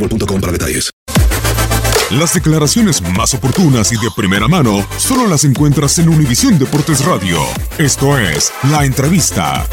boostmobile.com 0.00 0.40
para 0.40 0.52
detalles. 0.52 0.90
Las 2.10 2.34
declaraciones 2.34 3.00
más 3.16 3.34
oportunas 3.34 3.92
y 3.92 3.96
de 3.96 4.08
primera 4.16 4.48
mano 4.48 4.84
solo 4.98 5.28
las 5.28 5.44
encuentras 5.44 5.96
en 6.00 6.08
Univisión 6.08 6.58
Deportes 6.58 7.04
Radio. 7.04 7.38
Esto 7.78 8.18
es 8.18 8.50
La 8.70 8.84
Entrevista. 8.84 9.64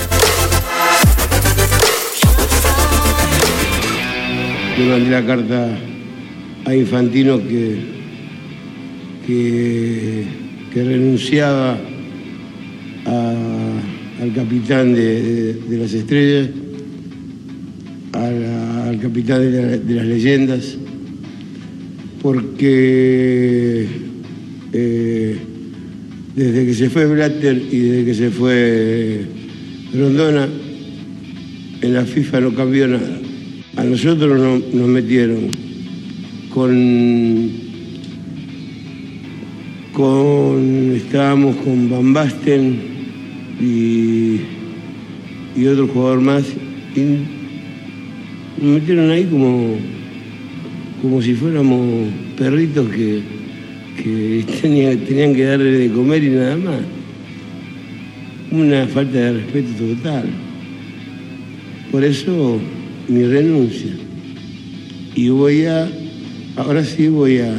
Le 4.77 4.87
mandé 4.89 5.09
la 5.09 5.25
carta 5.25 5.77
a 6.65 6.75
Infantino 6.75 7.39
que, 7.39 7.79
que, 9.25 10.27
renunciaba 10.75 11.75
al 14.21 14.33
capitán 14.35 14.93
de, 14.93 15.21
de- 15.23 15.53
de 15.53 15.77
las 15.79 15.91
estrellas, 15.93 16.49
a 18.13 18.19
la- 18.19 18.66
al 18.87 18.99
capitán 18.99 19.41
de, 19.41 19.51
la- 19.61 19.77
de 19.77 19.93
las 19.95 20.05
leyendas, 20.05 20.77
porque 22.21 23.87
eh, 24.73 25.37
desde 26.35 26.65
que 26.65 26.73
se 26.73 26.89
fue 26.89 27.05
Blatter 27.05 27.61
y 27.71 27.79
desde 27.79 28.05
que 28.05 28.13
se 28.13 28.29
fue 28.31 29.21
Rondona, 29.93 30.47
en 31.81 31.93
la 31.93 32.05
FIFA 32.05 32.41
no 32.41 32.53
cambió 32.55 32.87
nada. 32.87 33.19
A 33.75 33.83
nosotros 33.83 34.39
no- 34.39 34.61
nos 34.79 34.87
metieron 34.89 35.49
con, 36.53 37.51
con 39.93 40.93
estábamos 40.95 41.55
con 41.57 41.89
Van 41.89 42.13
Basten 42.13 42.79
y, 43.61 44.39
y 45.55 45.65
otro 45.67 45.87
jugador 45.87 46.21
más 46.21 46.43
nos 48.61 48.81
metieron 48.81 49.09
ahí 49.11 49.25
como, 49.25 49.75
como 51.01 51.21
si 51.21 51.33
fuéramos 51.33 52.07
perritos 52.37 52.87
que, 52.89 53.21
que 54.03 54.45
tenía- 54.61 54.97
tenían 54.97 55.35
que 55.35 55.43
darle 55.43 55.71
de 55.71 55.89
comer 55.91 56.23
y 56.23 56.29
nada 56.29 56.57
más. 56.57 56.79
Una 58.51 58.87
falta 58.87 59.17
de 59.17 59.33
respeto 59.33 59.69
total. 59.95 60.25
Por 61.91 62.03
eso 62.03 62.59
mi 63.07 63.23
renuncia. 63.23 63.91
Y 65.15 65.29
voy 65.29 65.65
a, 65.65 65.89
ahora 66.55 66.83
sí 66.83 67.07
voy 67.07 67.39
a, 67.39 67.53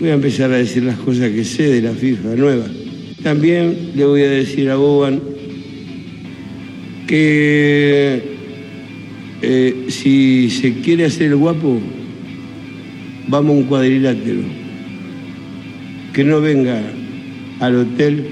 voy 0.00 0.08
a 0.10 0.14
empezar 0.14 0.52
a 0.52 0.56
decir 0.58 0.82
las 0.82 0.98
cosas 0.98 1.30
que 1.30 1.44
sé 1.44 1.62
de 1.64 1.82
la 1.82 1.92
FIFA 1.92 2.34
nueva. 2.36 2.66
También 3.22 3.92
le 3.96 4.04
voy 4.04 4.22
a 4.22 4.30
decir 4.30 4.68
a 4.70 4.76
Boban 4.76 5.20
que 7.06 8.37
eh, 9.42 9.86
si 9.88 10.50
se 10.50 10.74
quiere 10.80 11.04
hacer 11.04 11.28
el 11.28 11.36
guapo, 11.36 11.80
vamos 13.28 13.50
a 13.50 13.58
un 13.58 13.62
cuadrilátero. 13.64 14.40
Que 16.12 16.24
no 16.24 16.40
venga 16.40 16.82
al 17.60 17.76
hotel 17.76 18.24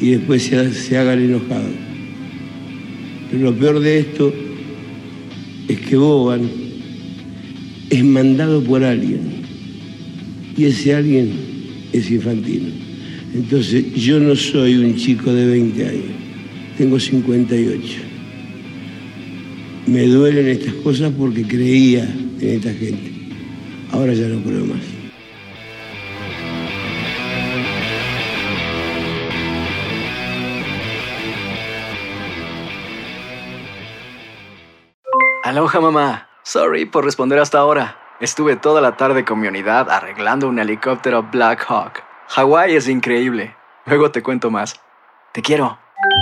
y 0.00 0.10
después 0.10 0.42
se, 0.42 0.72
se 0.72 0.98
haga 0.98 1.14
el 1.14 1.24
enojado. 1.24 1.68
Pero 3.30 3.44
lo 3.44 3.54
peor 3.54 3.80
de 3.80 3.98
esto 3.98 4.32
es 5.68 5.80
que 5.80 5.96
Boban 5.96 6.42
es 7.90 8.04
mandado 8.04 8.62
por 8.62 8.84
alguien 8.84 9.20
y 10.56 10.64
ese 10.64 10.94
alguien 10.94 11.30
es 11.92 12.10
infantino. 12.10 12.68
Entonces 13.34 13.94
yo 13.94 14.20
no 14.20 14.36
soy 14.36 14.76
un 14.76 14.96
chico 14.96 15.32
de 15.32 15.46
20 15.46 15.86
años, 15.86 16.04
tengo 16.78 17.00
58. 17.00 18.03
Me 19.86 20.06
duelen 20.06 20.48
estas 20.48 20.74
cosas 20.74 21.12
porque 21.16 21.46
creía 21.46 22.04
en 22.04 22.38
esta 22.40 22.70
gente. 22.70 23.12
Ahora 23.92 24.14
ya 24.14 24.28
no 24.28 24.42
creo 24.42 24.64
más. 24.64 24.80
Aloha 35.44 35.80
mamá. 35.80 36.28
Sorry 36.42 36.86
por 36.86 37.04
responder 37.04 37.38
hasta 37.38 37.58
ahora. 37.58 37.98
Estuve 38.20 38.56
toda 38.56 38.80
la 38.80 38.96
tarde 38.96 39.26
con 39.26 39.40
mi 39.40 39.48
unidad 39.48 39.90
arreglando 39.90 40.48
un 40.48 40.58
helicóptero 40.58 41.24
Black 41.30 41.66
Hawk. 41.68 42.02
Hawái 42.28 42.74
es 42.74 42.88
increíble. 42.88 43.54
Luego 43.84 44.10
te 44.10 44.22
cuento 44.22 44.50
más. 44.50 44.80
Te 45.32 45.42
quiero. 45.42 45.83